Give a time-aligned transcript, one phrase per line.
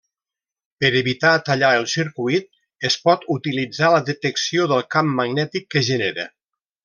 [0.83, 2.47] Per evitar tallar el circuit,
[2.89, 6.27] es pot utilitzar la detecció del camp magnètic que genera.